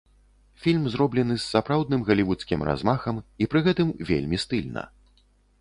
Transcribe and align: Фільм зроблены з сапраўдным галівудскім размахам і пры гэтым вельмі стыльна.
Фільм 0.61 0.87
зроблены 0.93 1.35
з 1.35 1.43
сапраўдным 1.53 2.01
галівудскім 2.09 2.65
размахам 2.71 3.23
і 3.45 3.51
пры 3.53 3.59
гэтым 3.69 3.93
вельмі 4.11 4.37
стыльна. 4.47 4.83